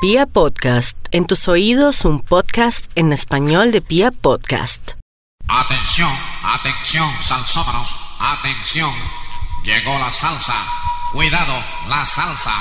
Pia 0.00 0.26
Podcast, 0.26 0.96
en 1.10 1.26
tus 1.26 1.48
oídos 1.48 2.04
un 2.04 2.20
podcast 2.20 2.88
en 2.94 3.12
español 3.12 3.72
de 3.72 3.80
Pia 3.80 4.12
Podcast. 4.12 4.92
Atención, 5.48 6.08
atención, 6.44 7.08
salsómanos, 7.20 7.96
atención. 8.20 8.92
Llegó 9.64 9.98
la 9.98 10.08
salsa. 10.08 10.54
Cuidado, 11.12 11.52
la 11.88 12.04
salsa. 12.04 12.52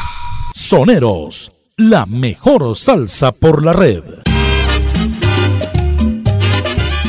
Soneros, 0.55 1.52
la 1.78 2.08
mejor 2.08 2.76
salsa 2.76 3.31
por 3.31 3.63
la 3.63 3.74
red. 3.74 4.04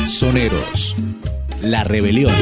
Soneros, 0.05 0.95
la 1.63 1.83
rebelión. 1.83 2.35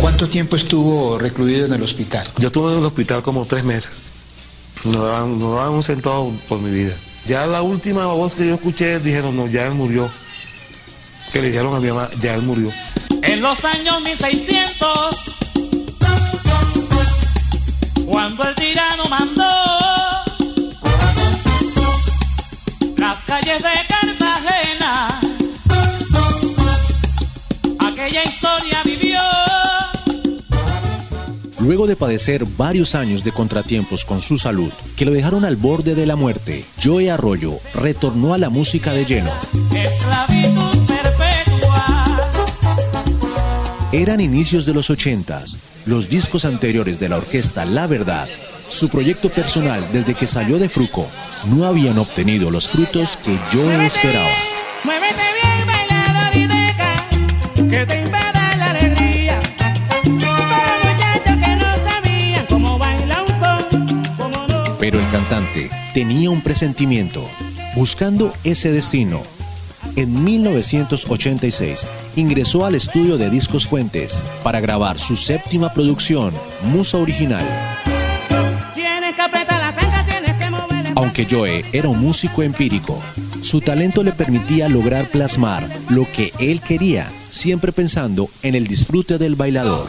¿Cuánto 0.00 0.28
tiempo 0.28 0.54
estuvo 0.54 1.18
recluido 1.18 1.66
en 1.66 1.72
el 1.72 1.82
hospital? 1.82 2.30
Yo 2.38 2.46
estuve 2.46 2.74
en 2.74 2.78
el 2.78 2.84
hospital 2.84 3.24
como 3.24 3.44
tres 3.44 3.64
meses. 3.64 4.15
No 4.92 5.04
daban, 5.04 5.38
no 5.38 5.54
daban 5.54 5.72
un 5.72 6.38
por 6.48 6.60
mi 6.60 6.70
vida. 6.70 6.94
Ya 7.26 7.44
la 7.46 7.62
última 7.62 8.06
voz 8.06 8.36
que 8.36 8.46
yo 8.46 8.54
escuché 8.54 9.00
dijeron, 9.00 9.36
no, 9.36 9.48
ya 9.48 9.66
él 9.66 9.74
murió. 9.74 10.08
Que 11.32 11.42
le 11.42 11.48
dijeron 11.48 11.74
a 11.74 11.80
mi 11.80 11.88
mamá, 11.88 12.08
ya 12.20 12.34
él 12.34 12.42
murió. 12.42 12.70
En 13.22 13.42
los 13.42 13.64
años 13.64 14.00
1600, 14.02 15.16
cuando 18.06 18.44
el 18.44 18.54
tirano 18.54 19.04
mandó 19.06 19.44
las 22.96 23.24
calles 23.24 23.60
de 23.60 23.95
Luego 31.66 31.88
de 31.88 31.96
padecer 31.96 32.44
varios 32.56 32.94
años 32.94 33.24
de 33.24 33.32
contratiempos 33.32 34.04
con 34.04 34.22
su 34.22 34.38
salud, 34.38 34.70
que 34.96 35.04
lo 35.04 35.10
dejaron 35.10 35.44
al 35.44 35.56
borde 35.56 35.96
de 35.96 36.06
la 36.06 36.14
muerte, 36.14 36.64
Joey 36.80 37.08
Arroyo 37.08 37.58
retornó 37.74 38.34
a 38.34 38.38
la 38.38 38.50
música 38.50 38.92
de 38.92 39.04
lleno. 39.04 39.32
Eran 43.90 44.20
inicios 44.20 44.64
de 44.64 44.74
los 44.74 44.90
80, 44.90 45.44
los 45.86 46.08
discos 46.08 46.44
anteriores 46.44 47.00
de 47.00 47.08
la 47.08 47.16
orquesta 47.16 47.64
La 47.64 47.88
Verdad, 47.88 48.28
su 48.68 48.88
proyecto 48.88 49.28
personal 49.28 49.84
desde 49.92 50.14
que 50.14 50.28
salió 50.28 50.60
de 50.60 50.68
Fruco, 50.68 51.08
no 51.48 51.64
habían 51.64 51.98
obtenido 51.98 52.52
los 52.52 52.68
frutos 52.68 53.16
que 53.16 53.36
Joey 53.52 53.86
esperaba. 53.86 54.30
El 65.06 65.12
cantante 65.12 65.70
tenía 65.94 66.30
un 66.30 66.40
presentimiento, 66.40 67.22
buscando 67.74 68.32
ese 68.44 68.72
destino. 68.72 69.22
En 69.94 70.24
1986 70.24 71.86
ingresó 72.16 72.64
al 72.64 72.74
estudio 72.74 73.16
de 73.16 73.30
Discos 73.30 73.66
Fuentes 73.66 74.22
para 74.42 74.60
grabar 74.60 74.98
su 74.98 75.14
séptima 75.14 75.72
producción, 75.72 76.32
Musa 76.64 76.98
Original. 76.98 77.44
Aunque 80.96 81.26
Joe 81.30 81.64
era 81.72 81.88
un 81.88 82.00
músico 82.00 82.42
empírico, 82.42 83.00
su 83.42 83.60
talento 83.60 84.02
le 84.02 84.12
permitía 84.12 84.68
lograr 84.68 85.08
plasmar 85.08 85.68
lo 85.88 86.10
que 86.10 86.32
él 86.40 86.60
quería, 86.60 87.10
siempre 87.30 87.70
pensando 87.70 88.28
en 88.42 88.54
el 88.54 88.66
disfrute 88.66 89.18
del 89.18 89.36
bailador. 89.36 89.88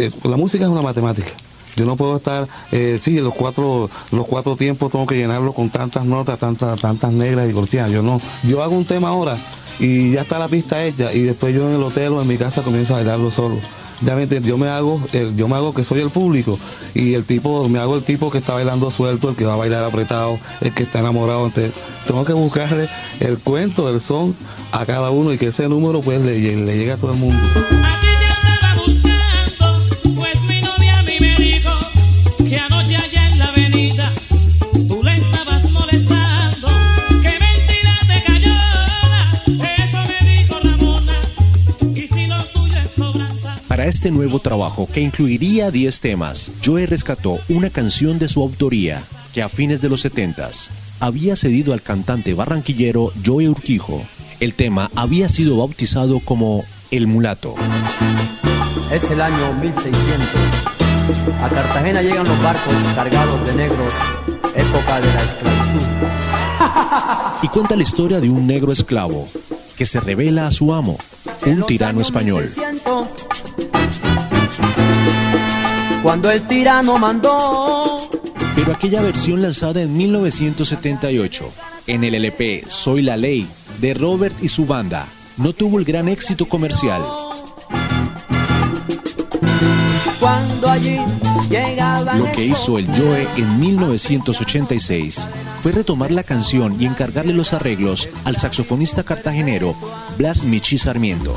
Eh, 0.00 0.10
la 0.24 0.38
música 0.38 0.64
es 0.64 0.70
una 0.70 0.80
matemática. 0.80 1.28
Yo 1.76 1.84
no 1.84 1.94
puedo 1.94 2.16
estar, 2.16 2.48
eh, 2.72 2.98
sí, 2.98 3.20
los 3.20 3.34
cuatro, 3.34 3.90
los 4.12 4.26
cuatro 4.26 4.56
tiempos 4.56 4.90
tengo 4.90 5.06
que 5.06 5.16
llenarlo 5.16 5.52
con 5.52 5.68
tantas 5.68 6.06
notas, 6.06 6.38
tantas, 6.38 6.80
tantas 6.80 7.12
negras 7.12 7.48
y 7.50 7.52
cortinas. 7.52 7.90
Yo 7.90 8.02
no. 8.02 8.18
Yo 8.44 8.62
hago 8.62 8.74
un 8.74 8.86
tema 8.86 9.08
ahora 9.08 9.36
y 9.78 10.12
ya 10.12 10.22
está 10.22 10.38
la 10.38 10.48
pista 10.48 10.82
hecha 10.82 11.12
y 11.12 11.20
después 11.20 11.54
yo 11.54 11.68
en 11.68 11.76
el 11.76 11.82
hotel 11.82 12.12
o 12.14 12.22
en 12.22 12.28
mi 12.28 12.38
casa 12.38 12.62
comienzo 12.62 12.94
a 12.94 12.96
bailarlo 12.98 13.30
solo. 13.30 13.56
Ya 14.00 14.16
me 14.16 14.26
yo 14.26 14.56
me 14.56 14.68
hago, 14.68 14.98
yo 15.36 15.48
me 15.48 15.56
hago 15.56 15.74
que 15.74 15.84
soy 15.84 16.00
el 16.00 16.08
público 16.08 16.58
y 16.94 17.12
el 17.12 17.24
tipo, 17.24 17.68
me 17.68 17.78
hago 17.78 17.96
el 17.96 18.02
tipo 18.02 18.30
que 18.30 18.38
está 18.38 18.54
bailando 18.54 18.90
suelto, 18.90 19.28
el 19.28 19.36
que 19.36 19.44
va 19.44 19.52
a 19.52 19.56
bailar 19.56 19.84
apretado, 19.84 20.38
el 20.62 20.72
que 20.72 20.84
está 20.84 21.00
enamorado. 21.00 21.44
Entonces, 21.44 21.74
tengo 22.06 22.24
que 22.24 22.32
buscarle 22.32 22.88
el 23.20 23.38
cuento, 23.38 23.90
el 23.90 24.00
son 24.00 24.34
a 24.72 24.86
cada 24.86 25.10
uno 25.10 25.34
y 25.34 25.38
que 25.38 25.48
ese 25.48 25.68
número 25.68 26.00
pues 26.00 26.22
le, 26.22 26.38
le 26.38 26.78
llegue 26.78 26.92
a 26.92 26.96
todo 26.96 27.12
el 27.12 27.18
mundo. 27.18 27.38
Este 43.90 44.10
nuevo 44.10 44.38
trabajo, 44.38 44.88
que 44.92 45.00
incluiría 45.00 45.70
10 45.70 46.00
temas, 46.00 46.52
Joe 46.64 46.86
rescató 46.86 47.38
una 47.48 47.70
canción 47.70 48.18
de 48.18 48.28
su 48.28 48.40
autoría, 48.40 49.02
que 49.34 49.42
a 49.42 49.48
fines 49.48 49.80
de 49.80 49.88
los 49.88 50.04
70s 50.04 50.68
había 51.00 51.34
cedido 51.34 51.72
al 51.72 51.82
cantante 51.82 52.32
barranquillero 52.34 53.12
Joe 53.24 53.48
Urquijo. 53.48 54.02
El 54.38 54.54
tema 54.54 54.90
había 54.94 55.28
sido 55.28 55.56
bautizado 55.56 56.20
como 56.20 56.64
El 56.90 57.08
Mulato. 57.08 57.54
Es 58.92 59.02
el 59.10 59.20
año 59.20 59.54
1600. 59.54 60.28
A 61.42 61.48
Cartagena 61.48 62.00
llegan 62.00 62.28
los 62.28 62.42
barcos 62.42 62.74
cargados 62.94 63.44
de 63.46 63.54
negros, 63.54 63.92
época 64.54 65.00
de 65.00 65.12
la 65.12 65.22
esclavitud. 65.22 65.82
Y 67.42 67.48
cuenta 67.48 67.74
la 67.74 67.82
historia 67.82 68.20
de 68.20 68.30
un 68.30 68.46
negro 68.46 68.70
esclavo 68.70 69.28
que 69.76 69.86
se 69.86 69.98
revela 70.00 70.46
a 70.46 70.50
su 70.50 70.72
amo, 70.72 70.96
un 71.46 71.64
tirano 71.66 72.00
español. 72.00 72.52
Cuando 76.02 76.30
el 76.30 76.46
tirano 76.46 76.98
mandó, 76.98 78.08
Pero 78.56 78.72
aquella 78.72 79.02
versión 79.02 79.42
lanzada 79.42 79.82
en 79.82 79.96
1978 79.96 81.52
en 81.86 82.04
el 82.04 82.14
LP 82.14 82.64
Soy 82.68 83.02
la 83.02 83.16
Ley 83.16 83.46
de 83.80 83.92
Robert 83.94 84.34
y 84.42 84.48
su 84.48 84.64
banda 84.66 85.06
no 85.36 85.52
tuvo 85.52 85.78
el 85.78 85.84
gran 85.84 86.08
éxito 86.08 86.46
comercial. 86.46 87.02
cuando 90.18 90.70
allí 90.70 90.98
llegaban 91.50 92.18
Lo 92.18 92.30
que 92.32 92.44
hizo 92.44 92.78
el 92.78 92.86
Joe 92.86 93.26
en 93.36 93.60
1986 93.60 95.28
fue 95.62 95.72
retomar 95.72 96.10
la 96.10 96.22
canción 96.22 96.76
y 96.80 96.86
encargarle 96.86 97.34
los 97.34 97.52
arreglos 97.52 98.08
al 98.24 98.36
saxofonista 98.36 99.02
cartagenero 99.02 99.74
Blas 100.16 100.44
Michi 100.44 100.78
Sarmiento. 100.78 101.34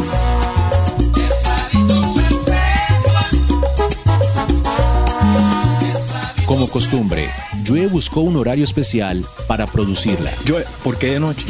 Como 6.53 6.68
costumbre, 6.68 7.25
Joe 7.68 7.88
buscó 7.88 8.22
un 8.22 8.36
horario 8.36 8.64
especial 8.64 9.25
para 9.47 9.66
producirla. 9.66 10.30
Yo, 10.46 10.58
¿por 10.84 11.00
qué 11.00 11.14
de 11.14 11.19
noche? 11.19 11.47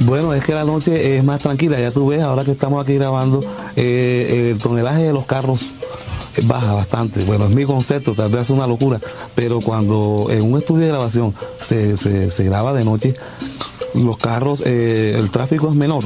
Bueno, 0.00 0.34
es 0.34 0.42
que 0.42 0.52
la 0.52 0.64
noche 0.64 1.16
es 1.16 1.22
más 1.22 1.40
tranquila, 1.40 1.78
ya 1.78 1.92
tú 1.92 2.08
ves, 2.08 2.24
ahora 2.24 2.42
que 2.42 2.50
estamos 2.50 2.82
aquí 2.82 2.94
grabando, 2.96 3.44
eh, 3.76 4.50
el 4.52 4.58
tonelaje 4.58 5.04
de 5.04 5.12
los 5.12 5.26
carros 5.26 5.66
baja 6.42 6.72
bastante. 6.74 7.22
Bueno, 7.24 7.44
es 7.46 7.54
mi 7.54 7.64
concepto, 7.66 8.14
tal 8.14 8.28
vez 8.32 8.42
es 8.42 8.50
una 8.50 8.66
locura, 8.66 8.98
pero 9.36 9.60
cuando 9.60 10.26
en 10.28 10.42
un 10.42 10.58
estudio 10.58 10.86
de 10.86 10.88
grabación 10.88 11.32
se, 11.60 11.96
se- 11.96 12.32
se 12.32 12.42
graba 12.44 12.72
de 12.74 12.84
noche, 12.84 13.14
los 13.94 14.16
carros, 14.16 14.60
eh, 14.66 15.14
el 15.16 15.30
tráfico 15.30 15.68
es 15.68 15.74
menor. 15.76 16.02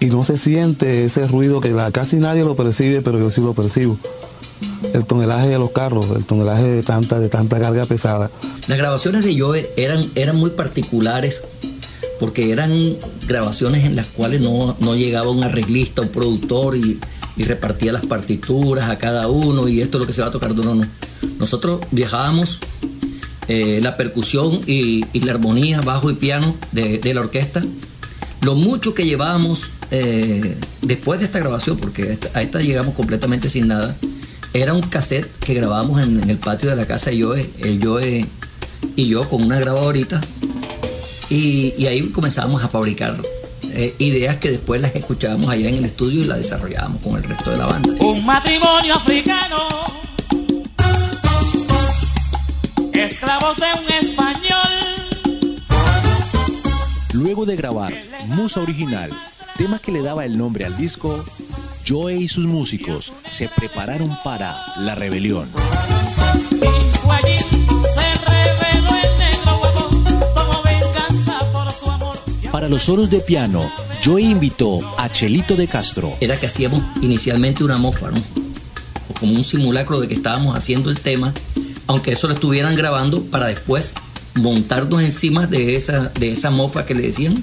Y 0.00 0.06
no 0.06 0.24
se 0.24 0.38
siente 0.38 1.04
ese 1.04 1.26
ruido 1.28 1.60
que 1.60 1.72
la- 1.72 1.92
casi 1.92 2.16
nadie 2.16 2.42
lo 2.42 2.56
percibe, 2.56 3.02
pero 3.02 3.18
yo 3.18 3.28
sí 3.28 3.42
lo 3.42 3.52
percibo. 3.52 3.98
El 4.94 5.04
tonelaje 5.04 5.48
de 5.48 5.58
los 5.58 5.70
carros, 5.70 6.06
el 6.16 6.24
tonelaje 6.24 6.64
de 6.64 6.82
tanta, 6.82 7.18
de 7.18 7.28
tanta 7.28 7.60
carga 7.60 7.84
pesada. 7.84 8.30
Las 8.66 8.78
grabaciones 8.78 9.24
de 9.24 9.38
Joe 9.38 9.70
eran, 9.76 10.04
eran 10.14 10.36
muy 10.36 10.50
particulares 10.50 11.44
porque 12.20 12.50
eran 12.50 12.96
grabaciones 13.26 13.84
en 13.84 13.96
las 13.96 14.06
cuales 14.06 14.40
no, 14.40 14.76
no 14.80 14.94
llegaba 14.94 15.30
un 15.30 15.42
arreglista, 15.42 16.02
un 16.02 16.08
productor 16.08 16.76
y, 16.76 16.98
y 17.36 17.44
repartía 17.44 17.92
las 17.92 18.06
partituras 18.06 18.90
a 18.90 18.98
cada 18.98 19.28
uno 19.28 19.68
y 19.68 19.80
esto 19.80 19.98
es 19.98 20.00
lo 20.00 20.06
que 20.06 20.12
se 20.12 20.22
va 20.22 20.28
a 20.28 20.32
tocar. 20.32 20.54
No, 20.54 20.64
no, 20.64 20.74
no. 20.74 20.86
Nosotros 21.38 21.80
viajábamos 21.90 22.60
eh, 23.46 23.80
la 23.82 23.96
percusión 23.96 24.60
y, 24.66 25.04
y 25.12 25.20
la 25.20 25.32
armonía, 25.32 25.80
bajo 25.80 26.10
y 26.10 26.14
piano 26.14 26.54
de, 26.72 26.98
de 26.98 27.14
la 27.14 27.20
orquesta. 27.20 27.62
Lo 28.40 28.54
mucho 28.54 28.94
que 28.94 29.04
llevábamos 29.04 29.70
eh, 29.90 30.56
después 30.82 31.20
de 31.20 31.26
esta 31.26 31.38
grabación, 31.38 31.76
porque 31.76 32.18
a 32.34 32.42
esta 32.42 32.60
llegamos 32.60 32.94
completamente 32.94 33.48
sin 33.48 33.68
nada, 33.68 33.96
era 34.52 34.74
un 34.74 34.82
cassette 34.82 35.30
que 35.40 35.54
grabábamos 35.54 36.00
en, 36.00 36.22
en 36.22 36.30
el 36.30 36.38
patio 36.38 36.70
de 36.70 36.76
la 36.76 36.86
casa 36.86 37.10
de 37.10 37.22
Joe, 37.22 37.50
el 37.60 37.84
Joe 37.84 38.26
y 38.96 39.08
yo 39.08 39.28
con 39.28 39.42
una 39.42 39.58
grabadorita. 39.58 40.20
Y, 41.30 41.74
y 41.76 41.86
ahí 41.86 42.08
comenzábamos 42.08 42.62
a 42.64 42.68
fabricar 42.68 43.16
eh, 43.72 43.94
ideas 43.98 44.36
que 44.38 44.50
después 44.50 44.80
las 44.80 44.94
escuchábamos 44.94 45.48
allá 45.48 45.68
en 45.68 45.76
el 45.76 45.84
estudio 45.84 46.22
y 46.22 46.24
las 46.24 46.38
desarrollábamos 46.38 47.02
con 47.02 47.16
el 47.16 47.24
resto 47.24 47.50
de 47.50 47.58
la 47.58 47.66
banda. 47.66 47.92
Un 48.00 48.24
matrimonio 48.24 48.94
africano, 48.94 49.68
esclavos 52.92 53.56
de 53.56 53.66
un 53.78 54.04
español. 54.04 54.68
Luego 57.12 57.46
de 57.46 57.56
grabar 57.56 57.92
Musa 58.26 58.60
Original, 58.60 59.10
tema 59.56 59.78
que 59.78 59.92
le 59.92 60.02
daba 60.02 60.24
el 60.24 60.38
nombre 60.38 60.64
al 60.64 60.76
disco, 60.76 61.24
Joe 61.88 62.14
y 62.14 62.28
sus 62.28 62.44
músicos 62.44 63.14
se 63.28 63.48
prepararon 63.48 64.14
para 64.22 64.54
la 64.80 64.94
rebelión. 64.94 65.48
Para 72.52 72.68
los 72.68 72.82
solos 72.82 73.08
de 73.08 73.20
piano, 73.20 73.72
Joe 74.04 74.20
invitó 74.20 74.80
a 74.98 75.08
Chelito 75.08 75.56
de 75.56 75.66
Castro. 75.66 76.14
Era 76.20 76.38
que 76.38 76.44
hacíamos 76.44 76.82
inicialmente 77.00 77.64
una 77.64 77.78
mofa, 77.78 78.10
¿no? 78.10 78.18
O 79.08 79.14
como 79.14 79.32
un 79.32 79.44
simulacro 79.44 79.98
de 79.98 80.08
que 80.08 80.14
estábamos 80.14 80.54
haciendo 80.54 80.90
el 80.90 81.00
tema, 81.00 81.32
aunque 81.86 82.12
eso 82.12 82.28
lo 82.28 82.34
estuvieran 82.34 82.74
grabando 82.74 83.22
para 83.22 83.46
después 83.46 83.94
montarnos 84.34 85.02
encima 85.02 85.46
de 85.46 85.74
esa, 85.76 86.10
de 86.10 86.32
esa 86.32 86.50
mofa 86.50 86.84
que 86.84 86.94
le 86.94 87.00
decían, 87.00 87.42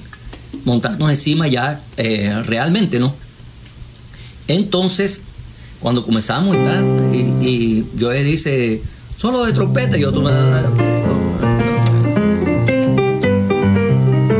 montarnos 0.66 1.10
encima 1.10 1.48
ya 1.48 1.82
eh, 1.98 2.44
realmente, 2.46 3.00
¿no? 3.00 3.25
Entonces, 4.48 5.26
cuando 5.80 6.06
comenzamos 6.06 6.56
y 6.56 6.60
tal, 6.60 7.14
y, 7.14 7.18
y 7.48 7.86
Joe 8.00 8.24
dice, 8.24 8.82
solo 9.16 9.46
de 9.46 9.54
trompeta, 9.54 9.98
y 9.98 10.02
yo 10.02 10.12
tomé. 10.14 10.32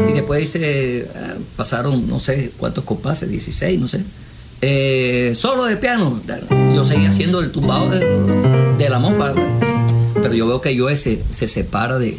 Y 0.10 0.14
después 0.14 0.40
dice, 0.40 1.08
ah, 1.16 1.36
pasaron 1.56 2.08
no 2.08 2.20
sé 2.20 2.52
cuántos 2.58 2.84
compases, 2.84 3.30
16, 3.30 3.80
no 3.80 3.88
sé. 3.88 4.04
Eh, 4.62 5.34
solo 5.36 5.66
de 5.66 5.78
piano. 5.78 6.20
Yo 6.74 6.86
seguía 6.86 7.10
haciendo 7.10 7.42
el 7.42 7.52
tumbado 7.52 7.90
de, 7.90 8.90
la 8.90 9.00
mofa. 9.00 9.34
Pero 10.14 10.34
yo 10.34 10.48
veo 10.48 10.62
que 10.62 10.78
Joe 10.78 10.96
se, 10.96 11.22
se 11.30 11.48
separa 11.48 12.00
de, 12.00 12.18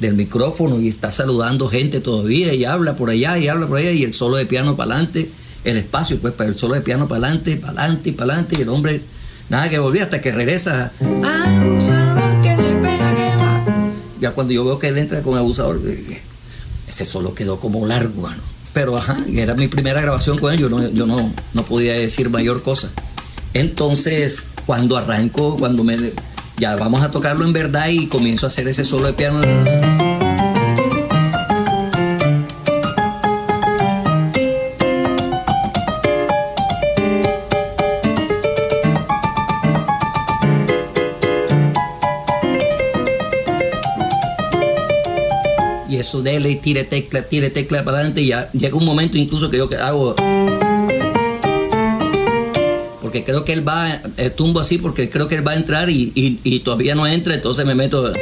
del 0.00 0.14
micrófono 0.14 0.80
y 0.80 0.88
está 0.88 1.10
saludando 1.10 1.68
gente 1.68 2.00
todavía 2.00 2.52
y 2.52 2.64
habla 2.64 2.96
por 2.96 3.10
allá 3.10 3.38
y 3.38 3.48
habla 3.48 3.66
por 3.66 3.78
allá 3.78 3.92
y 3.92 4.02
el 4.02 4.12
solo 4.12 4.36
de 4.36 4.46
piano 4.46 4.76
para 4.76 4.94
adelante, 4.94 5.30
el 5.66 5.76
espacio 5.76 6.18
pues 6.20 6.32
para 6.32 6.48
el 6.48 6.56
solo 6.56 6.74
de 6.74 6.80
piano 6.80 7.08
para 7.08 7.26
adelante, 7.26 7.56
para 7.56 7.80
adelante 7.80 8.10
y 8.10 8.12
para 8.12 8.32
adelante 8.32 8.56
y 8.58 8.62
el 8.62 8.68
hombre 8.68 9.00
nada 9.48 9.68
que 9.68 9.78
volvía 9.78 10.04
hasta 10.04 10.20
que 10.20 10.32
regresa. 10.32 10.92
Abusador 11.00 12.40
que 12.42 12.56
le 12.56 12.74
pega 12.76 13.14
que 13.14 13.42
va. 13.42 13.64
Ya 14.20 14.30
cuando 14.30 14.52
yo 14.52 14.64
veo 14.64 14.78
que 14.78 14.88
él 14.88 14.98
entra 14.98 15.22
con 15.22 15.36
abusador, 15.36 15.80
ese 16.88 17.04
solo 17.04 17.34
quedó 17.34 17.58
como 17.58 17.84
largo. 17.86 18.28
Pero 18.72 18.96
ajá, 18.96 19.18
era 19.34 19.54
mi 19.54 19.68
primera 19.68 20.00
grabación 20.00 20.38
con 20.38 20.52
él, 20.52 20.60
yo 20.60 20.68
no, 20.68 20.88
yo 20.88 21.06
no, 21.06 21.32
no 21.52 21.62
podía 21.64 21.94
decir 21.94 22.30
mayor 22.30 22.62
cosa. 22.62 22.90
Entonces, 23.54 24.50
cuando 24.66 24.96
arranco, 24.96 25.56
cuando 25.56 25.82
me 25.82 25.96
ya 26.58 26.76
vamos 26.76 27.02
a 27.02 27.10
tocarlo 27.10 27.44
en 27.44 27.52
verdad 27.52 27.88
y 27.88 28.06
comienzo 28.06 28.46
a 28.46 28.48
hacer 28.48 28.68
ese 28.68 28.84
solo 28.84 29.08
de 29.08 29.12
piano. 29.14 29.40
Dele 46.22 46.54
tire 46.56 46.84
tecla, 46.84 47.22
tire 47.22 47.50
tecla 47.50 47.84
para 47.84 47.98
adelante 47.98 48.22
y 48.22 48.28
ya 48.28 48.50
llega 48.52 48.76
un 48.76 48.84
momento 48.84 49.16
incluso 49.18 49.50
que 49.50 49.58
yo 49.58 49.68
hago 49.82 50.14
porque 53.02 53.22
creo 53.24 53.44
que 53.44 53.52
él 53.52 53.66
va, 53.66 54.00
eh, 54.16 54.30
tumbo 54.30 54.58
así 54.60 54.78
porque 54.78 55.08
creo 55.08 55.28
que 55.28 55.36
él 55.36 55.46
va 55.46 55.52
a 55.52 55.56
entrar 55.56 55.88
y, 55.90 56.12
y- 56.14 56.58
todavía 56.60 56.94
no 56.96 57.06
entra, 57.06 57.34
entonces 57.34 57.64
me 57.64 57.74
meto. 57.74 58.12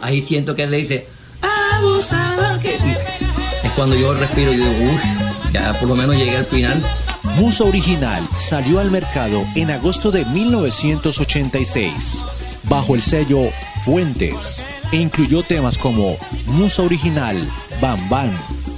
Ahí 0.00 0.20
siento 0.20 0.54
que 0.54 0.64
él 0.64 0.70
le 0.70 0.78
dice, 0.78 1.06
abusador 1.76 2.59
cuando 3.80 3.96
yo 3.96 4.12
respiro 4.12 4.52
y 4.52 4.58
digo, 4.58 4.92
uff, 4.92 5.00
ya 5.54 5.72
por 5.80 5.88
lo 5.88 5.96
menos 5.96 6.14
llegué 6.14 6.36
al 6.36 6.44
final. 6.44 6.84
Musa 7.36 7.64
Original 7.64 8.22
salió 8.36 8.78
al 8.78 8.90
mercado 8.90 9.42
en 9.54 9.70
agosto 9.70 10.10
de 10.10 10.26
1986 10.26 12.26
bajo 12.64 12.94
el 12.94 13.00
sello 13.00 13.38
Fuentes 13.82 14.66
e 14.92 14.98
incluyó 14.98 15.42
temas 15.42 15.78
como 15.78 16.18
Musa 16.44 16.82
Original, 16.82 17.38
Bam 17.80 18.06
Bam, 18.10 18.30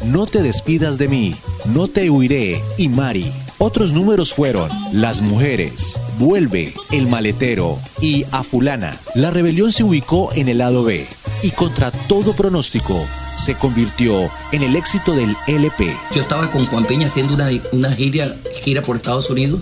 No 0.04 0.26
te 0.26 0.40
despidas 0.40 0.98
de 0.98 1.08
mí, 1.08 1.34
No 1.64 1.88
te 1.88 2.08
huiré 2.08 2.62
y 2.78 2.88
Mari. 2.88 3.32
Otros 3.58 3.92
números 3.92 4.32
fueron 4.32 4.70
Las 4.92 5.20
Mujeres, 5.20 6.00
Vuelve, 6.20 6.74
El 6.92 7.08
Maletero 7.08 7.76
y 8.00 8.24
A 8.30 8.44
Fulana. 8.44 8.96
La 9.16 9.32
rebelión 9.32 9.72
se 9.72 9.82
ubicó 9.82 10.32
en 10.32 10.48
el 10.48 10.58
lado 10.58 10.84
B 10.84 11.08
y 11.42 11.50
contra 11.50 11.90
todo 11.90 12.34
pronóstico 12.34 13.06
se 13.36 13.54
convirtió 13.54 14.30
en 14.52 14.62
el 14.62 14.76
éxito 14.76 15.14
del 15.14 15.34
LP. 15.46 15.94
Yo 16.14 16.22
estaba 16.22 16.50
con 16.50 16.64
Juan 16.64 16.84
Peña 16.84 17.06
haciendo 17.06 17.34
una, 17.34 17.48
una 17.72 17.92
gira, 17.92 18.34
gira 18.62 18.82
por 18.82 18.96
Estados 18.96 19.30
Unidos 19.30 19.60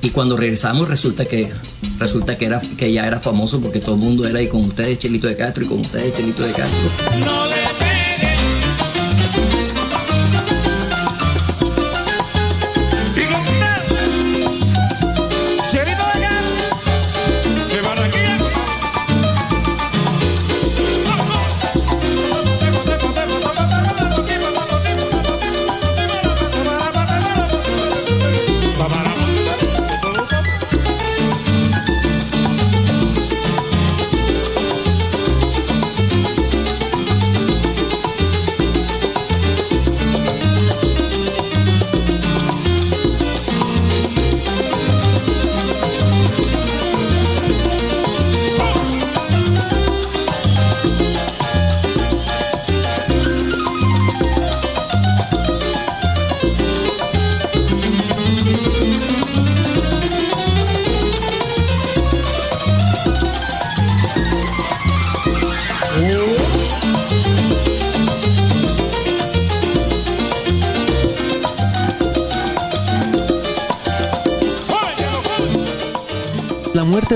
y 0.00 0.10
cuando 0.10 0.36
regresamos 0.36 0.88
resulta 0.88 1.24
que 1.24 1.50
resulta 1.98 2.36
que 2.36 2.46
era 2.46 2.60
que 2.60 2.92
ya 2.92 3.06
era 3.06 3.20
famoso 3.20 3.60
porque 3.60 3.78
todo 3.78 3.94
el 3.94 4.00
mundo 4.00 4.26
era 4.26 4.38
ahí 4.40 4.48
con 4.48 4.64
ustedes 4.64 4.98
Chelito 4.98 5.28
de 5.28 5.36
Castro 5.36 5.64
y 5.64 5.68
con 5.68 5.80
ustedes 5.80 6.14
Chelito 6.14 6.42
de 6.42 6.52
Castro. 6.52 6.90
No 7.24 7.46
le 7.46 7.54
pegues. 7.78 9.61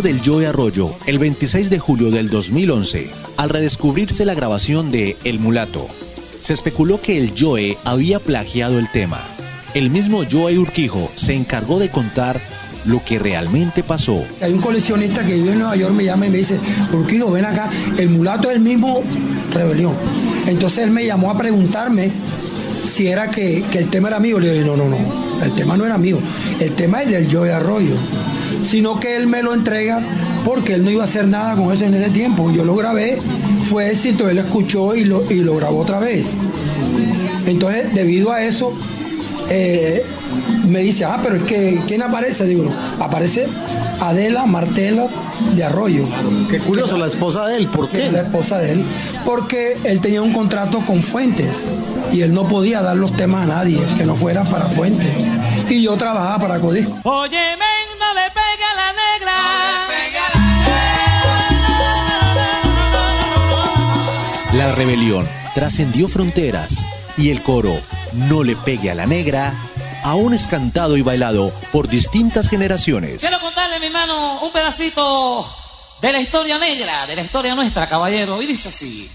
Del 0.02 0.20
Joe 0.22 0.46
Arroyo 0.46 0.94
el 1.06 1.18
26 1.18 1.70
de 1.70 1.78
julio 1.78 2.10
del 2.10 2.28
2011, 2.28 3.08
al 3.38 3.48
redescubrirse 3.48 4.26
la 4.26 4.34
grabación 4.34 4.92
de 4.92 5.16
El 5.24 5.38
Mulato, 5.38 5.86
se 6.40 6.52
especuló 6.52 7.00
que 7.00 7.16
el 7.16 7.32
Joe 7.38 7.78
había 7.84 8.20
plagiado 8.20 8.78
el 8.78 8.90
tema. 8.90 9.20
El 9.74 9.88
mismo 9.90 10.22
Joe 10.30 10.58
Urquijo 10.58 11.10
se 11.14 11.34
encargó 11.34 11.78
de 11.78 11.88
contar 11.88 12.40
lo 12.84 13.02
que 13.02 13.18
realmente 13.18 13.82
pasó. 13.82 14.22
Hay 14.42 14.52
un 14.52 14.60
coleccionista 14.60 15.24
que 15.24 15.34
vive 15.34 15.52
en 15.52 15.60
Nueva 15.60 15.76
York, 15.76 15.94
me 15.94 16.04
llama 16.04 16.26
y 16.26 16.30
me 16.30 16.38
dice, 16.38 16.58
Urquijo, 16.92 17.30
ven 17.30 17.46
acá, 17.46 17.70
el 17.96 18.10
mulato 18.10 18.50
es 18.50 18.56
el 18.56 18.62
mismo 18.62 19.02
rebelión. 19.54 19.94
Entonces 20.46 20.84
él 20.84 20.90
me 20.90 21.06
llamó 21.06 21.30
a 21.30 21.38
preguntarme 21.38 22.10
si 22.84 23.06
era 23.06 23.30
que, 23.30 23.64
que 23.70 23.78
el 23.78 23.88
tema 23.88 24.08
era 24.08 24.20
mío. 24.20 24.38
Le 24.38 24.52
dije, 24.52 24.66
no, 24.66 24.76
no, 24.76 24.90
no, 24.90 24.98
el 25.42 25.52
tema 25.52 25.76
no 25.76 25.86
era 25.86 25.96
mío. 25.96 26.18
El 26.60 26.72
tema 26.72 27.02
es 27.02 27.10
del 27.10 27.32
Joey 27.32 27.50
Arroyo. 27.50 27.94
Sino 28.62 28.98
que 29.00 29.16
él 29.16 29.26
me 29.26 29.42
lo 29.42 29.54
entrega 29.54 30.00
porque 30.44 30.74
él 30.74 30.84
no 30.84 30.90
iba 30.90 31.02
a 31.02 31.04
hacer 31.04 31.26
nada 31.28 31.56
con 31.56 31.72
eso 31.72 31.84
en 31.84 31.94
ese 31.94 32.10
tiempo. 32.10 32.50
Yo 32.50 32.64
lo 32.64 32.74
grabé, 32.74 33.18
fue 33.70 33.90
éxito, 33.90 34.28
él 34.28 34.38
escuchó 34.38 34.94
y 34.94 35.04
lo, 35.04 35.24
y 35.30 35.36
lo 35.36 35.56
grabó 35.56 35.80
otra 35.80 35.98
vez. 35.98 36.36
Entonces, 37.46 37.94
debido 37.94 38.32
a 38.32 38.42
eso, 38.42 38.72
eh, 39.50 40.04
me 40.68 40.80
dice, 40.80 41.04
ah, 41.04 41.20
pero 41.22 41.36
es 41.36 41.42
que, 41.42 41.80
¿quién 41.86 42.02
aparece? 42.02 42.44
Digo, 42.44 42.68
aparece 43.00 43.46
Adela 44.00 44.46
Martela 44.46 45.06
de 45.54 45.64
Arroyo. 45.64 46.04
Qué 46.50 46.58
curioso, 46.58 46.96
la 46.98 47.06
esposa 47.06 47.46
de 47.46 47.58
él, 47.58 47.66
¿por 47.68 47.88
qué? 47.88 48.10
La 48.10 48.22
esposa 48.22 48.58
de 48.58 48.72
él. 48.72 48.84
Porque 49.24 49.76
él 49.84 50.00
tenía 50.00 50.22
un 50.22 50.32
contrato 50.32 50.80
con 50.80 51.02
Fuentes 51.02 51.70
y 52.12 52.22
él 52.22 52.34
no 52.34 52.48
podía 52.48 52.82
dar 52.82 52.96
los 52.96 53.12
temas 53.12 53.44
a 53.44 53.46
nadie 53.46 53.80
que 53.96 54.04
no 54.04 54.16
fuera 54.16 54.44
para 54.44 54.66
Fuentes. 54.66 55.10
Y 55.68 55.82
yo 55.82 55.96
trabajaba 55.96 56.38
para 56.38 56.60
Codisco. 56.60 56.94
Oye, 57.04 57.56
La 64.56 64.74
rebelión 64.74 65.28
trascendió 65.54 66.08
fronteras 66.08 66.86
y 67.18 67.30
el 67.30 67.42
coro 67.42 67.78
No 68.14 68.42
le 68.42 68.56
pegue 68.56 68.90
a 68.90 68.94
la 68.94 69.06
negra 69.06 69.54
aún 70.06 70.32
es 70.34 70.46
cantado 70.46 70.96
y 70.96 71.02
bailado 71.02 71.52
por 71.72 71.88
distintas 71.88 72.48
generaciones. 72.48 73.20
Quiero 73.20 73.40
contarle, 73.40 73.80
mi 73.80 73.86
hermano, 73.86 74.40
un 74.40 74.52
pedacito 74.52 75.52
de 76.00 76.12
la 76.12 76.20
historia 76.20 76.58
negra, 76.58 77.06
de 77.06 77.16
la 77.16 77.22
historia 77.22 77.54
nuestra, 77.54 77.88
caballero. 77.88 78.40
Y 78.40 78.46
dice 78.46 78.68
así. 78.68 79.10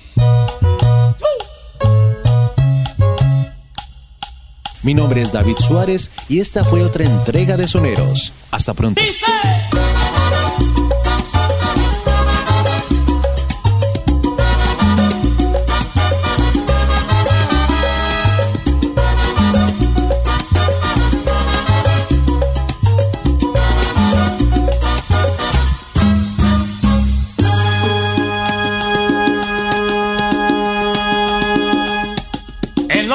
Mi 4.83 4.93
nombre 4.93 5.21
es 5.21 5.31
David 5.31 5.55
Suárez 5.57 6.12
y 6.27 6.39
esta 6.39 6.65
fue 6.65 6.83
otra 6.83 7.05
entrega 7.05 7.55
de 7.55 7.67
Soneros. 7.67 8.33
Hasta 8.51 8.74
pronto. 8.74 9.01
Dice. 9.01 9.80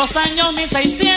Los 0.07 0.17
años 0.17 0.53
1600, 0.53 1.16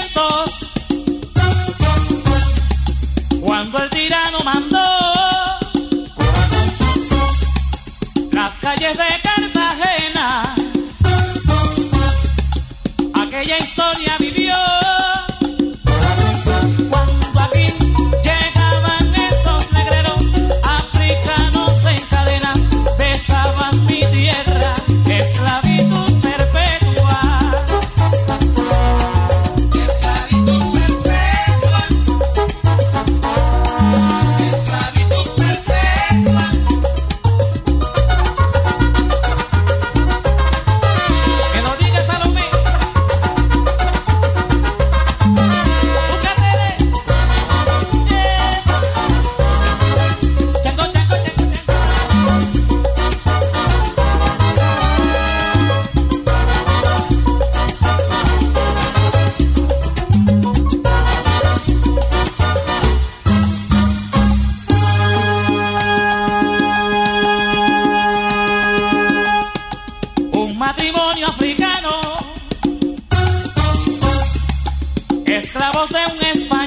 esclavos 75.39 75.89
de 75.89 75.99
un 76.11 76.25
español. 76.25 76.58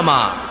জাহান্নামা 0.00 0.49